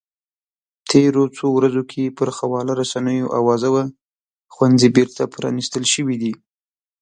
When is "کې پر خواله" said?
1.91-2.73